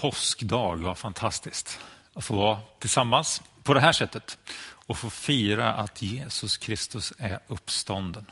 [0.00, 1.78] påskdag, vad fantastiskt
[2.14, 4.38] att få vara tillsammans på det här sättet
[4.86, 8.26] och få fira att Jesus Kristus är uppstånden.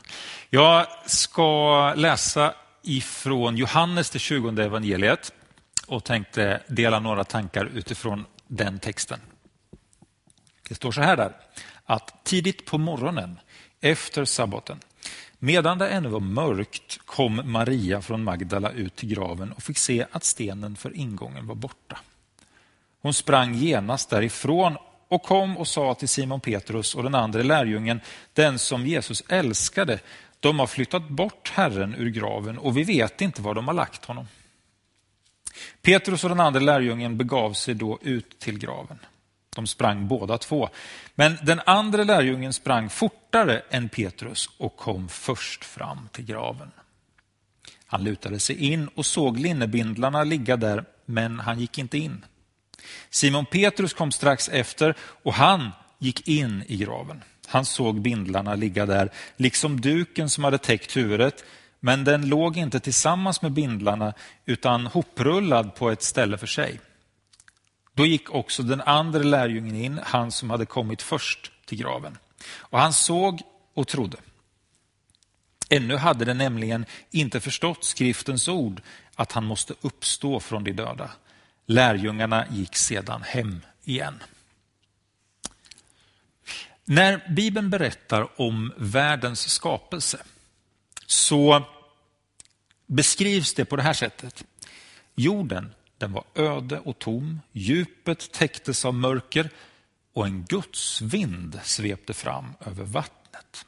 [0.49, 5.33] Jag ska läsa ifrån Johannes, det 20 evangeliet
[5.87, 9.19] och tänkte dela några tankar utifrån den texten.
[10.67, 11.35] Det står så här där,
[11.85, 13.39] att tidigt på morgonen
[13.81, 14.79] efter sabbaten
[15.45, 20.05] Medan det ännu var mörkt kom Maria från Magdala ut till graven och fick se
[20.11, 21.99] att stenen för ingången var borta.
[23.01, 28.01] Hon sprang genast därifrån och kom och sa till Simon Petrus och den andra lärjungen,
[28.33, 29.99] den som Jesus älskade,
[30.39, 34.05] de har flyttat bort Herren ur graven och vi vet inte var de har lagt
[34.05, 34.27] honom.
[35.81, 38.99] Petrus och den andra lärjungen begav sig då ut till graven.
[39.55, 40.69] De sprang båda två.
[41.15, 46.71] Men den andra lärjungen sprang fortare än Petrus och kom först fram till graven.
[47.87, 52.25] Han lutade sig in och såg linnebindlarna ligga där, men han gick inte in.
[53.09, 57.23] Simon Petrus kom strax efter och han gick in i graven.
[57.47, 61.43] Han såg bindlarna ligga där, liksom duken som hade täckt huvudet,
[61.79, 64.13] men den låg inte tillsammans med bindlarna
[64.45, 66.79] utan hoprullad på ett ställe för sig.
[67.95, 72.17] Då gick också den andra lärjungen in, han som hade kommit först till graven.
[72.57, 73.41] Och han såg
[73.73, 74.17] och trodde.
[75.69, 78.81] Ännu hade den nämligen inte förstått skriftens ord
[79.15, 81.11] att han måste uppstå från de döda.
[81.65, 84.23] Lärjungarna gick sedan hem igen.
[86.85, 90.23] När Bibeln berättar om världens skapelse
[91.05, 91.63] så
[92.85, 94.43] beskrivs det på det här sättet.
[95.15, 99.49] Jorden den var öde och tom, djupet täcktes av mörker
[100.13, 103.65] och en Guds vind svepte fram över vattnet.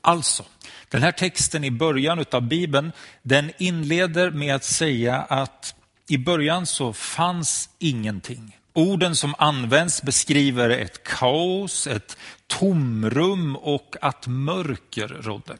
[0.00, 0.44] Alltså,
[0.88, 5.74] den här texten i början av Bibeln, den inleder med att säga att
[6.08, 8.58] i början så fanns ingenting.
[8.72, 15.56] Orden som används beskriver ett kaos, ett tomrum och att mörker rådde.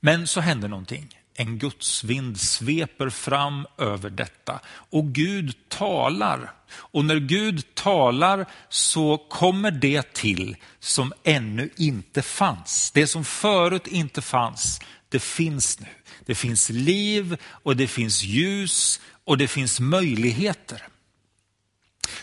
[0.00, 1.15] Men så hände någonting.
[1.38, 6.52] En gudsvind sveper fram över detta och Gud talar.
[6.70, 12.90] Och när Gud talar så kommer det till som ännu inte fanns.
[12.90, 15.86] Det som förut inte fanns, det finns nu.
[16.26, 20.82] Det finns liv och det finns ljus och det finns möjligheter.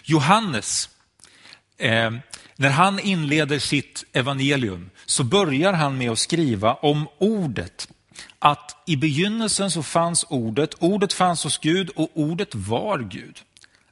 [0.03, 0.89] Johannes,
[1.77, 2.11] eh,
[2.55, 7.87] när han inleder sitt evangelium så börjar han med att skriva om ordet
[8.45, 13.41] att i begynnelsen så fanns ordet, ordet fanns hos Gud och ordet var Gud.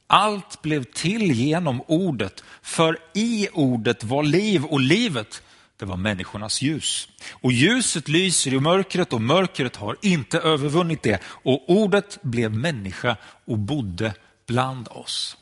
[0.06, 5.42] Allt blev till genom ordet, för i ordet var liv och livet,
[5.76, 7.08] det var människornas ljus.
[7.30, 11.22] Och ljuset lyser i mörkret och mörkret har inte övervunnit det.
[11.24, 14.14] Och ordet blev människa och bodde
[14.46, 15.36] bland oss.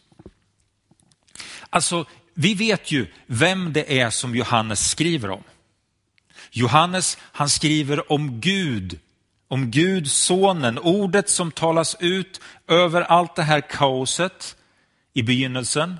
[1.70, 2.04] Alltså,
[2.34, 5.42] vi vet ju vem det är som Johannes skriver om.
[6.50, 8.98] Johannes han skriver om Gud,
[9.48, 14.56] om Gud sonen, ordet som talas ut över allt det här kaoset
[15.14, 15.96] i begynnelsen,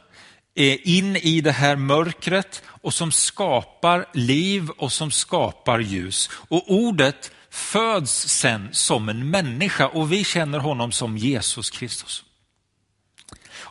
[0.54, 6.30] in i det här mörkret och som skapar liv och som skapar ljus.
[6.32, 12.24] Och ordet föds sen som en människa och vi känner honom som Jesus Kristus.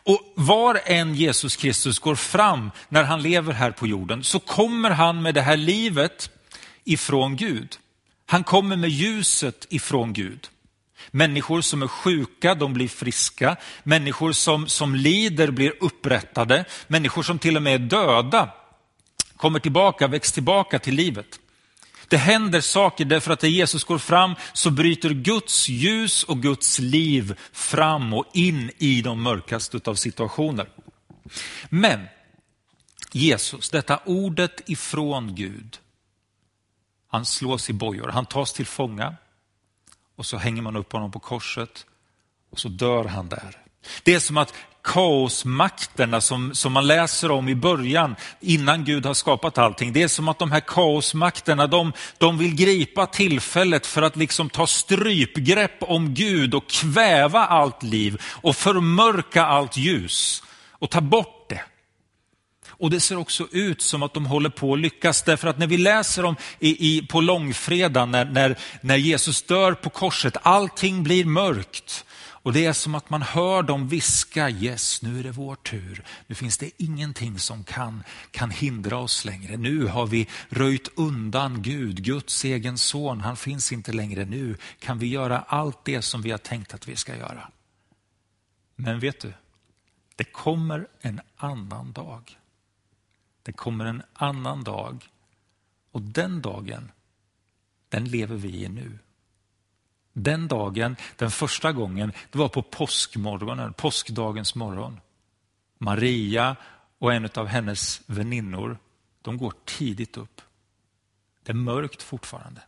[0.02, 4.90] Och var än Jesus Kristus går fram när han lever här på jorden så kommer
[4.90, 6.30] han med det här livet
[6.84, 7.76] ifrån Gud.
[8.26, 10.48] Han kommer med ljuset ifrån Gud.
[11.10, 13.56] Människor som är sjuka, de blir friska.
[13.82, 16.64] Människor som, som lider blir upprättade.
[16.86, 18.50] Människor som till och med är döda
[19.36, 21.40] kommer tillbaka, väcks tillbaka till livet.
[22.08, 26.78] Det händer saker därför att när Jesus går fram så bryter Guds ljus och Guds
[26.78, 30.68] liv fram och in i de mörkaste av situationer.
[31.68, 32.00] Men
[33.12, 35.78] Jesus, detta ordet ifrån Gud,
[37.10, 39.14] han slås i bojor, han tas till fånga
[40.16, 41.86] och så hänger man upp honom på korset
[42.50, 43.56] och så dör han där.
[44.02, 49.14] Det är som att kaosmakterna som, som man läser om i början, innan Gud har
[49.14, 54.02] skapat allting, det är som att de här kaosmakterna, de, de vill gripa tillfället för
[54.02, 60.90] att liksom ta strypgrepp om Gud och kväva allt liv och förmörka allt ljus och
[60.90, 61.62] ta bort det.
[62.80, 65.66] Och det ser också ut som att de håller på att lyckas därför att när
[65.66, 71.02] vi läser om i, i, på långfredagen när, när, när Jesus dör på korset, allting
[71.02, 72.04] blir mörkt.
[72.42, 76.04] Och det är som att man hör dem viska, yes nu är det vår tur.
[76.26, 79.56] Nu finns det ingenting som kan, kan hindra oss längre.
[79.56, 84.24] Nu har vi röjt undan Gud, Guds egen son, han finns inte längre.
[84.24, 87.48] Nu kan vi göra allt det som vi har tänkt att vi ska göra.
[88.76, 89.32] Men vet du,
[90.16, 92.36] det kommer en annan dag.
[93.42, 95.08] Det kommer en annan dag
[95.92, 96.92] och den dagen,
[97.88, 98.98] den lever vi i nu.
[100.12, 105.00] Den dagen, den första gången, det var på påskmorgonen, påskdagens morgon.
[105.78, 106.56] Maria
[106.98, 108.78] och en av hennes väninnor,
[109.22, 110.42] de går tidigt upp.
[111.42, 112.60] Det är mörkt fortfarande.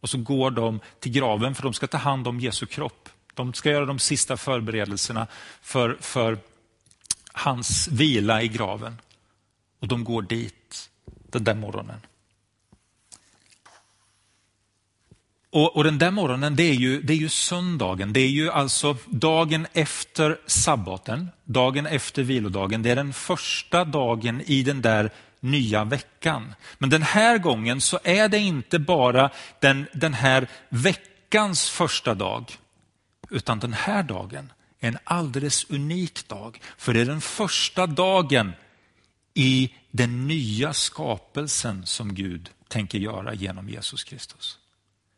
[0.00, 3.08] Och så går de till graven för de ska ta hand om Jesu kropp.
[3.34, 5.26] De ska göra de sista förberedelserna
[5.60, 6.38] för, för
[7.32, 8.96] hans vila i graven.
[9.80, 10.90] Och de går dit
[11.30, 12.00] den där morgonen.
[15.50, 18.50] Och, och, Den där morgonen det är, ju, det är ju söndagen, det är ju
[18.50, 22.82] alltså dagen efter sabbaten, dagen efter vilodagen.
[22.82, 26.54] Det är den första dagen i den där nya veckan.
[26.78, 29.30] Men den här gången så är det inte bara
[29.60, 32.56] den, den här veckans första dag,
[33.30, 36.60] utan den här dagen är en alldeles unik dag.
[36.76, 38.52] För det är den första dagen
[39.36, 44.58] i den nya skapelsen som Gud tänker göra genom Jesus Kristus.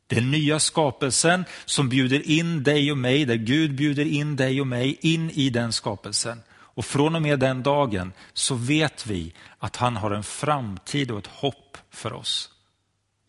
[0.06, 4.66] Den nya skapelsen som bjuder in dig och mig, där Gud bjuder in dig och
[4.66, 6.42] mig in i den skapelsen.
[6.50, 11.18] Och från och med den dagen så vet vi att han har en framtid och
[11.18, 12.50] ett hopp för oss.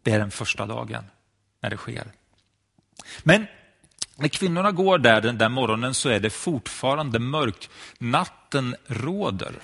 [0.04, 1.04] Det är den första dagen
[1.62, 2.12] när det sker.
[3.24, 3.46] Men
[4.16, 7.70] när kvinnorna går där den där morgonen så är det fortfarande mörkt.
[7.98, 9.56] Natten råder.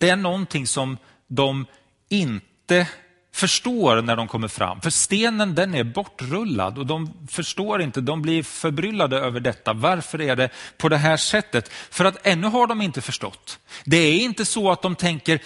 [0.00, 1.66] Det är någonting som de
[2.08, 2.86] inte
[3.32, 4.80] förstår när de kommer fram.
[4.80, 9.72] För stenen den är bortrullad och de förstår inte, de blir förbryllade över detta.
[9.72, 11.68] Varför är det på det här sättet?
[11.68, 13.58] För att ännu har de inte förstått.
[13.84, 15.42] Det är inte så att de tänker,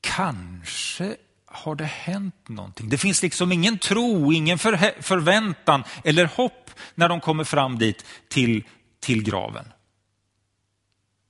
[0.00, 2.88] kanske har det hänt någonting.
[2.88, 8.64] Det finns liksom ingen tro, ingen förväntan eller hopp när de kommer fram dit till,
[9.00, 9.64] till graven.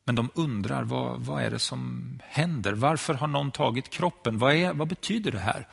[0.09, 2.73] Men de undrar vad, vad är det som händer?
[2.73, 4.39] Varför har någon tagit kroppen?
[4.39, 5.67] Vad, är, vad betyder det här?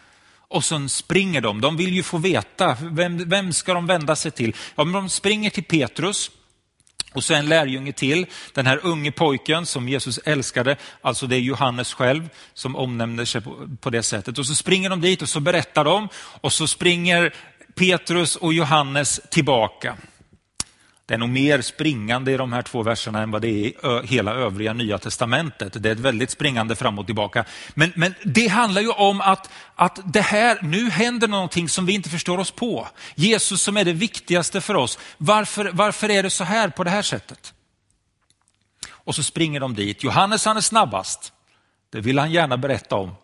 [0.48, 1.62] Och sen springer de.
[1.62, 2.78] De vill ju få veta.
[2.82, 4.56] Vem, vem ska de vända sig till?
[4.76, 6.32] Ja, men de springer till Petrus.
[7.14, 11.40] Och så en lärjunge till, den här unge pojken som Jesus älskade, alltså det är
[11.40, 14.38] Johannes själv som omnämner sig på, på det sättet.
[14.38, 17.34] Och så springer de dit och så berättar de och så springer
[17.76, 19.98] Petrus och Johannes tillbaka.
[21.08, 24.08] Det är nog mer springande i de här två verserna än vad det är i
[24.08, 25.84] hela övriga nya testamentet.
[25.84, 27.46] Det är ett väldigt springande fram och tillbaka.
[27.74, 31.94] Men, men det handlar ju om att, att det här, nu händer någonting som vi
[31.94, 32.88] inte förstår oss på.
[33.16, 35.00] Jesus som är det viktigaste för oss.
[35.18, 37.54] Varför, varför är det så här på det här sättet?
[38.90, 40.04] Och så springer de dit.
[40.04, 41.34] Johannes han är snabbast.
[41.90, 43.16] Det vill han gärna berätta om.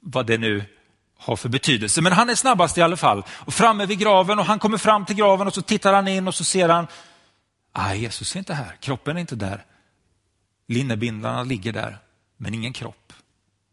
[0.00, 0.64] Vad det nu
[1.20, 2.00] har för betydelse.
[2.00, 3.24] Men han är snabbast i alla fall.
[3.30, 6.28] Och framme vid graven och han kommer fram till graven och så tittar han in
[6.28, 6.86] och så ser han,
[7.76, 9.64] nej Jesus är inte här, kroppen är inte där.
[10.68, 11.98] Linnebindlarna ligger där,
[12.36, 13.12] men ingen kropp.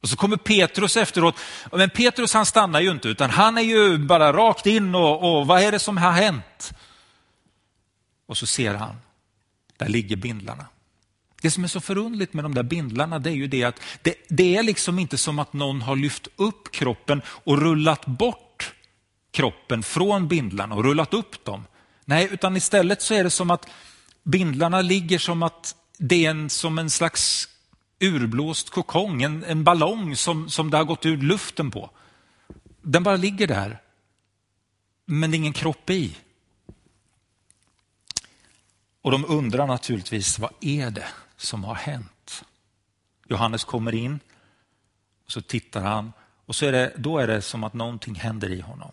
[0.01, 1.35] Och så kommer Petrus efteråt,
[1.71, 5.47] men Petrus han stannar ju inte utan han är ju bara rakt in och, och
[5.47, 6.73] vad är det som har hänt?
[8.27, 8.95] Och så ser han,
[9.77, 10.65] där ligger bindlarna.
[11.41, 14.15] Det som är så förundligt med de där bindlarna det är ju det att det,
[14.29, 18.73] det, är liksom inte som att någon har lyft upp kroppen och rullat bort
[19.31, 21.63] kroppen från bindlarna och rullat upp dem.
[22.05, 23.69] Nej, utan istället så är det som att
[24.23, 27.49] bindlarna ligger som att det är en, som en slags
[27.99, 31.89] urblåst kokong, en, en ballong som, som det har gått ur luften på.
[32.81, 33.81] Den bara ligger där,
[35.05, 36.15] men det är ingen kropp i.
[39.01, 42.43] Och de undrar naturligtvis, vad är det som har hänt.
[43.25, 44.19] Johannes kommer in
[45.25, 46.13] och så tittar han
[46.45, 48.91] och så är det, då är det som att någonting händer i honom.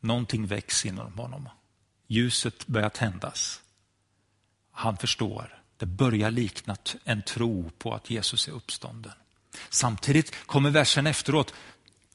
[0.00, 1.48] Någonting väcks inom honom.
[2.06, 3.60] Ljuset börjar tändas.
[4.70, 5.62] Han förstår.
[5.76, 9.12] Det börjar likna en tro på att Jesus är uppstånden.
[9.68, 11.54] Samtidigt kommer versen efteråt.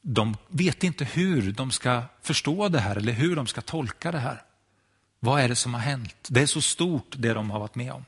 [0.02, 4.20] De vet inte hur de ska förstå det här eller hur de ska tolka det
[4.20, 4.44] här.
[5.20, 6.28] Vad är det som har hänt?
[6.30, 8.06] Det är så stort det de har varit med om.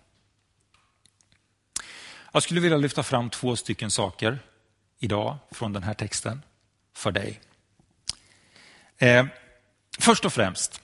[2.35, 4.39] Jag skulle vilja lyfta fram två stycken saker
[4.99, 6.41] idag från den här texten
[6.95, 7.39] för dig.
[8.97, 9.25] Eh,
[9.99, 10.81] först och främst,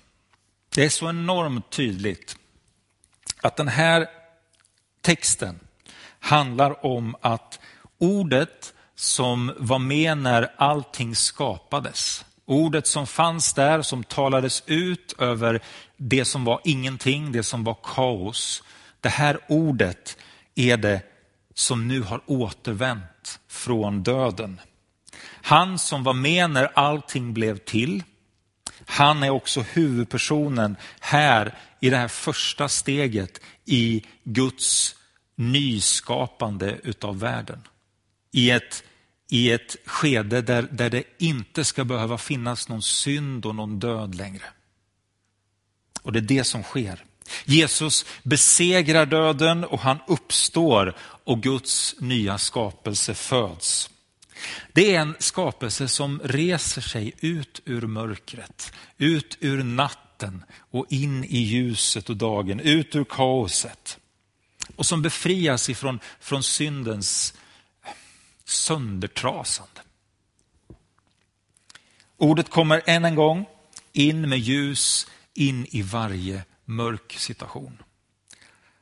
[0.69, 2.37] det är så enormt tydligt
[3.41, 4.07] att den här
[5.01, 5.59] texten
[6.19, 7.59] handlar om att
[7.97, 15.61] ordet som var med när allting skapades, ordet som fanns där, som talades ut över
[15.97, 18.63] det som var ingenting, det som var kaos.
[19.01, 20.17] Det här ordet
[20.55, 21.08] är det
[21.53, 24.61] som nu har återvänt från döden.
[25.41, 28.03] Han som var med när allting blev till.
[28.85, 34.95] Han är också huvudpersonen här i det här första steget i Guds
[35.35, 37.67] nyskapande utav världen.
[38.31, 38.83] I ett,
[39.29, 44.15] i ett skede där, där det inte ska behöva finnas någon synd och någon död
[44.15, 44.45] längre.
[46.01, 47.05] Och det är det som sker.
[47.45, 53.89] Jesus besegrar döden och han uppstår och Guds nya skapelse föds.
[54.73, 61.23] Det är en skapelse som reser sig ut ur mörkret, ut ur natten och in
[61.23, 63.97] i ljuset och dagen, ut ur kaoset.
[64.75, 67.33] Och som befrias ifrån från syndens
[68.45, 69.81] söndertrasande.
[72.17, 73.45] Ordet kommer än en gång
[73.93, 77.83] in med ljus in i varje mörk situation.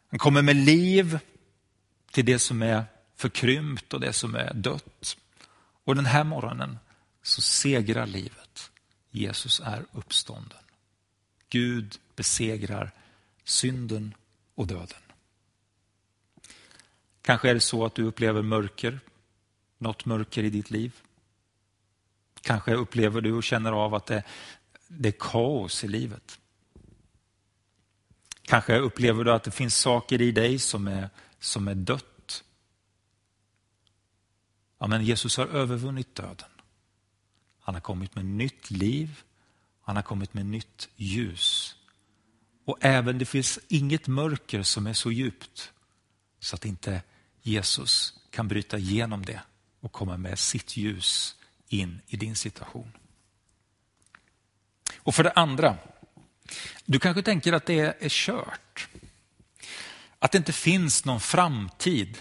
[0.09, 1.19] Han kommer med liv
[2.11, 5.17] till det som är förkrympt och det som är dött.
[5.83, 6.77] Och den här morgonen
[7.21, 8.71] så segrar livet.
[9.11, 10.57] Jesus är uppstånden.
[11.49, 12.91] Gud besegrar
[13.43, 14.13] synden
[14.55, 15.01] och döden.
[17.21, 18.99] Kanske är det så att du upplever mörker,
[19.77, 21.01] något mörker i ditt liv.
[22.41, 24.23] Kanske upplever du och känner av att det,
[24.87, 26.39] det är kaos i livet.
[28.47, 32.43] Kanske upplever du att det finns saker i dig som är, som är dött.
[34.79, 36.49] Ja, men Jesus har övervunnit döden.
[37.59, 39.23] Han har kommit med nytt liv.
[39.81, 41.75] Han har kommit med nytt ljus.
[42.65, 45.71] Och även det finns inget mörker som är så djupt
[46.39, 47.01] så att inte
[47.41, 49.41] Jesus kan bryta igenom det
[49.79, 51.35] och komma med sitt ljus
[51.67, 52.91] in i din situation.
[54.97, 55.77] Och för det andra,
[56.85, 58.87] du kanske tänker att det är kört.
[60.19, 62.17] Att det inte finns någon framtid.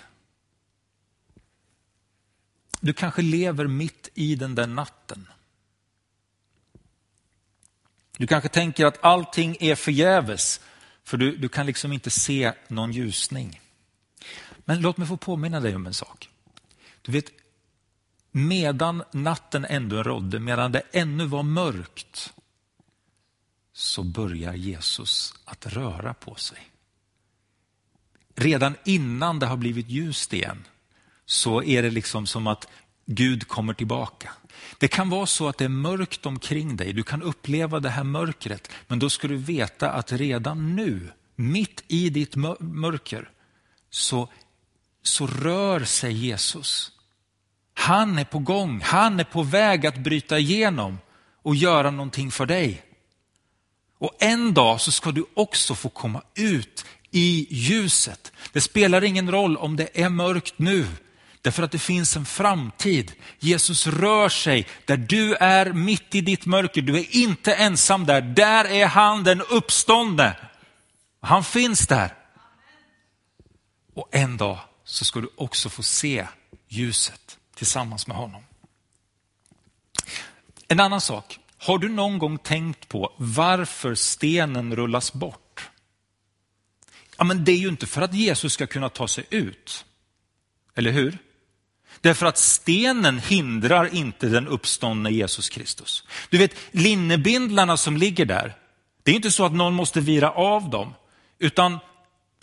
[2.80, 5.28] Du kanske lever mitt i den där natten.
[8.18, 10.60] Du kanske tänker att allting är förgäves,
[11.04, 13.60] för du, du kan liksom inte se någon ljusning.
[14.56, 16.28] Men låt mig få påminna dig om en sak.
[17.02, 17.26] Du vet,
[18.30, 22.32] medan natten ändå rådde, medan det ännu var mörkt,
[23.76, 26.58] så börjar Jesus att röra på sig.
[28.34, 30.64] Redan innan det har blivit ljust igen
[31.26, 32.68] så är det liksom som att
[33.06, 34.32] Gud kommer tillbaka.
[34.78, 38.04] Det kan vara så att det är mörkt omkring dig, du kan uppleva det här
[38.04, 43.30] mörkret, men då ska du veta att redan nu, mitt i ditt mörker,
[43.90, 44.28] så,
[45.02, 46.92] så rör sig Jesus.
[47.74, 50.98] Han är på gång, han är på väg att bryta igenom
[51.42, 52.85] och göra någonting för dig.
[53.98, 58.32] Och en dag så ska du också få komma ut i ljuset.
[58.52, 60.86] Det spelar ingen roll om det är mörkt nu,
[61.42, 63.12] därför att det finns en framtid.
[63.38, 66.82] Jesus rör sig där du är mitt i ditt mörker.
[66.82, 68.20] Du är inte ensam där.
[68.20, 70.36] Där är han den uppståndne.
[71.20, 72.14] Han finns där.
[73.94, 76.26] Och en dag så ska du också få se
[76.68, 78.42] ljuset tillsammans med honom.
[80.68, 85.70] En annan sak har du någon gång tänkt på varför stenen rullas bort?
[87.18, 89.84] Ja, men det är ju inte för att Jesus ska kunna ta sig ut.
[90.74, 91.18] Eller hur?
[92.00, 96.04] Därför att stenen hindrar inte den uppståndne Jesus Kristus.
[96.30, 98.54] Du vet, linnebindlarna som ligger där,
[99.02, 100.94] det är inte så att någon måste vira av dem,
[101.38, 101.78] utan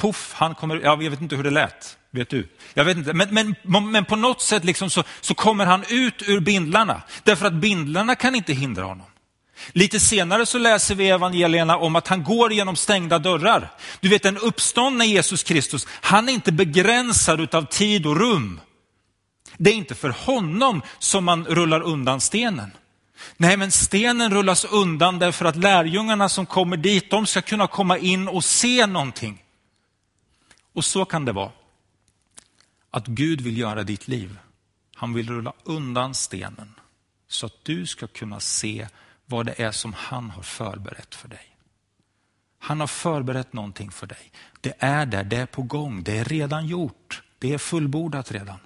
[0.03, 2.49] Poff, han kommer, jag vet inte hur det lät, vet du?
[2.73, 6.23] Jag vet inte, men, men, men på något sätt liksom så, så kommer han ut
[6.27, 9.05] ur bindlarna, därför att bindlarna kan inte hindra honom.
[9.71, 13.71] Lite senare så läser vi evangelierna om att han går genom stängda dörrar.
[13.99, 18.61] Du vet den uppståndne Jesus Kristus, han är inte begränsad av tid och rum.
[19.57, 22.71] Det är inte för honom som man rullar undan stenen.
[23.37, 27.97] Nej, men stenen rullas undan därför att lärjungarna som kommer dit, de ska kunna komma
[27.97, 29.42] in och se någonting.
[30.73, 31.51] Och så kan det vara.
[32.91, 34.39] Att Gud vill göra ditt liv.
[34.95, 36.73] Han vill rulla undan stenen
[37.27, 38.87] så att du ska kunna se
[39.25, 41.55] vad det är som han har förberett för dig.
[42.59, 44.31] Han har förberett någonting för dig.
[44.61, 48.59] Det är där, det är på gång, det är redan gjort, det är fullbordat redan.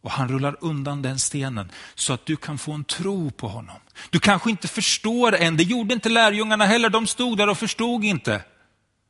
[0.00, 3.76] Och han rullar undan den stenen så att du kan få en tro på honom.
[4.10, 8.04] Du kanske inte förstår än, det gjorde inte lärjungarna heller, de stod där och förstod
[8.04, 8.42] inte.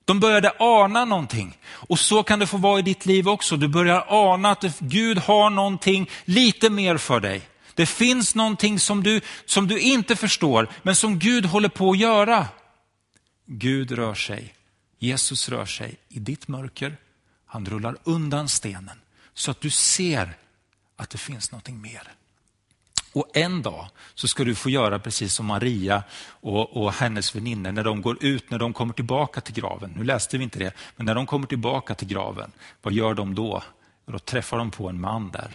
[0.07, 1.59] De började ana någonting.
[1.67, 3.57] Och så kan det få vara i ditt liv också.
[3.57, 7.43] Du börjar ana att Gud har någonting lite mer för dig.
[7.75, 11.99] Det finns någonting som du, som du inte förstår, men som Gud håller på att
[11.99, 12.47] göra.
[13.47, 14.55] Gud rör sig,
[14.99, 16.97] Jesus rör sig i ditt mörker.
[17.47, 19.01] Han rullar undan stenen
[19.35, 20.37] så att du ser
[20.97, 22.13] att det finns någonting mer.
[23.17, 27.73] Och en dag så ska du få göra precis som Maria och, och hennes väninnor
[27.73, 29.93] när de går ut, när de kommer tillbaka till graven.
[29.97, 33.35] Nu läste vi inte det, men när de kommer tillbaka till graven, vad gör de
[33.35, 33.63] då?
[34.07, 35.51] Då träffar de på en man där.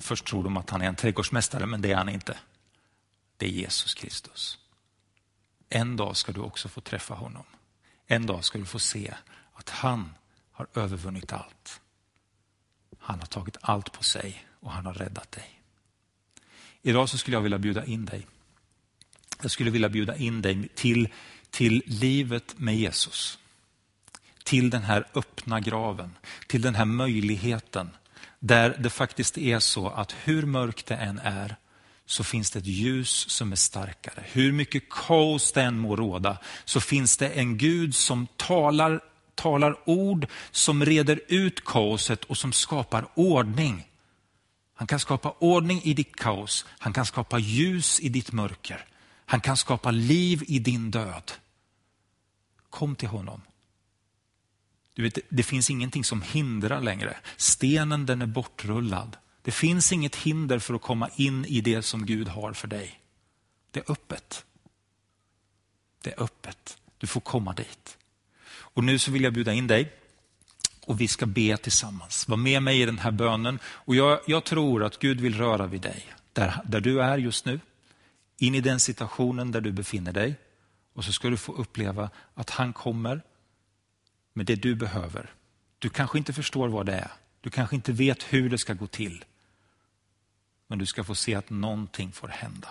[0.00, 2.38] Först tror de att han är en trädgårdsmästare, men det är han inte.
[3.36, 4.58] Det är Jesus Kristus.
[5.68, 7.44] En dag ska du också få träffa honom.
[8.06, 9.14] En dag ska du få se
[9.54, 10.14] att han
[10.52, 11.80] har övervunnit allt.
[12.98, 15.63] Han har tagit allt på sig och han har räddat dig.
[16.86, 18.26] Idag så skulle jag vilja bjuda in dig.
[19.42, 21.08] Jag skulle vilja bjuda in dig till,
[21.50, 23.38] till livet med Jesus.
[24.44, 27.90] Till den här öppna graven, till den här möjligheten
[28.38, 31.56] där det faktiskt är så att hur mörkt det än är
[32.06, 34.24] så finns det ett ljus som är starkare.
[34.32, 39.00] Hur mycket kaos det än må råda så finns det en Gud som talar,
[39.34, 43.86] talar ord som reder ut kaoset och som skapar ordning.
[44.74, 48.86] Han kan skapa ordning i ditt kaos, han kan skapa ljus i ditt mörker.
[49.26, 51.32] Han kan skapa liv i din död.
[52.70, 53.40] Kom till honom.
[54.94, 57.16] Du vet, det finns ingenting som hindrar längre.
[57.36, 59.16] Stenen den är bortrullad.
[59.42, 63.00] Det finns inget hinder för att komma in i det som Gud har för dig.
[63.70, 64.44] Det är öppet.
[66.02, 66.76] Det är öppet.
[66.98, 67.98] Du får komma dit.
[68.46, 69.92] Och nu så vill jag bjuda in dig
[70.86, 72.28] och vi ska be tillsammans.
[72.28, 73.58] Var med mig i den här bönen.
[73.64, 77.44] Och jag, jag tror att Gud vill röra vid dig, där, där du är just
[77.44, 77.60] nu.
[78.38, 80.34] In i den situationen där du befinner dig.
[80.92, 83.22] Och så ska du få uppleva att han kommer
[84.32, 85.30] med det du behöver.
[85.78, 87.12] Du kanske inte förstår vad det är.
[87.40, 89.24] Du kanske inte vet hur det ska gå till.
[90.66, 92.68] Men du ska få se att någonting får hända.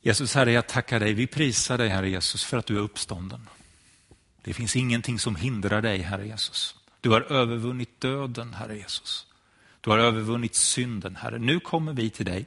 [0.00, 1.12] Jesus, Herre, jag tackar dig.
[1.12, 3.48] Vi prisar dig, Herre Jesus, för att du är uppstånden.
[4.48, 6.74] Det finns ingenting som hindrar dig, Herre Jesus.
[7.00, 9.26] Du har övervunnit döden, Herre Jesus.
[9.80, 11.38] Du har övervunnit synden, Herre.
[11.38, 12.46] Nu kommer vi till dig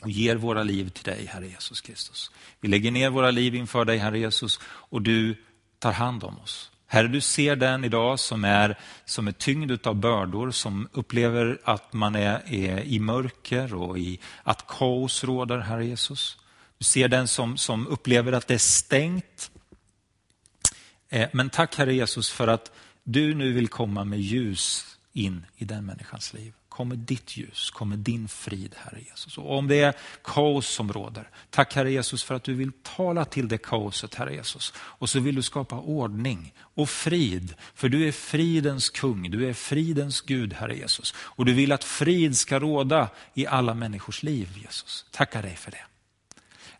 [0.00, 2.30] och ger våra liv till dig, Herre Jesus Kristus.
[2.60, 5.36] Vi lägger ner våra liv inför dig, Herre Jesus, och du
[5.78, 6.70] tar hand om oss.
[6.86, 11.92] Herre, du ser den idag som är, som är tyngd av bördor, som upplever att
[11.92, 16.38] man är, är i mörker och i, att kaos råder, Herre Jesus.
[16.78, 19.50] Du ser den som, som upplever att det är stängt.
[21.10, 22.72] Eh, men tack Herre Jesus för att
[23.04, 27.96] du nu vill komma med ljus in i den människans liv kommer ditt ljus, kommer
[27.96, 29.38] din frid, Herre Jesus.
[29.38, 29.94] Och om det är
[30.24, 34.34] kaos som råder, tack Herre Jesus för att du vill tala till det kaoset, Herre
[34.34, 34.72] Jesus.
[34.76, 39.52] Och så vill du skapa ordning och frid, för du är fridens kung, du är
[39.52, 41.14] fridens Gud, Herre Jesus.
[41.16, 45.04] Och du vill att frid ska råda i alla människors liv, Jesus.
[45.10, 45.89] Tackar dig för det.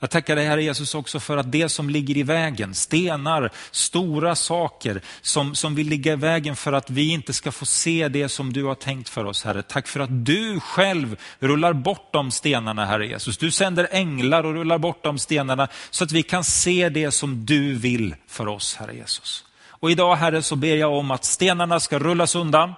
[0.03, 4.35] Jag tackar dig Herre Jesus också för att det som ligger i vägen, stenar, stora
[4.35, 8.29] saker som, som vill ligga i vägen för att vi inte ska få se det
[8.29, 9.63] som du har tänkt för oss Herre.
[9.63, 13.39] Tack för att du själv rullar bort de stenarna Herre Jesus.
[13.39, 17.47] Du sänder änglar och rullar bort de stenarna så att vi kan se det som
[17.47, 19.45] du vill för oss Herre Jesus.
[19.69, 22.73] Och idag Herre så ber jag om att stenarna ska rullas undan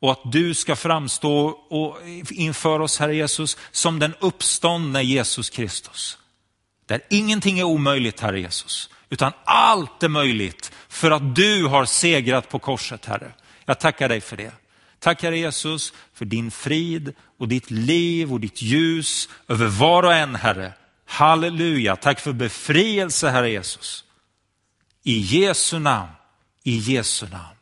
[0.00, 1.58] och att du ska framstå
[2.30, 6.18] inför oss Herre Jesus som den uppståndne Jesus Kristus.
[6.86, 12.48] Där ingenting är omöjligt, Herre Jesus, utan allt är möjligt för att du har segrat
[12.48, 13.32] på korset, Herre.
[13.64, 14.52] Jag tackar dig för det.
[14.98, 20.14] Tack Herre Jesus för din frid och ditt liv och ditt ljus över var och
[20.14, 20.72] en, Herre.
[21.06, 24.04] Halleluja, tack för befrielse, Herre Jesus.
[25.02, 26.10] I Jesu namn,
[26.62, 27.56] i Jesu namn.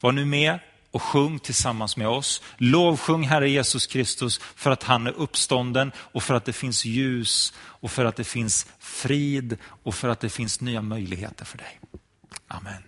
[0.00, 0.58] Var nu med
[0.90, 2.42] och sjung tillsammans med oss.
[2.56, 7.52] Lovsjung Herre Jesus Kristus för att han är uppstånden och för att det finns ljus
[7.58, 11.80] och för att det finns frid och för att det finns nya möjligheter för dig.
[12.48, 12.87] Amen.